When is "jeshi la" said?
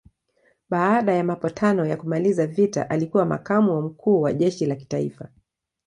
4.33-4.75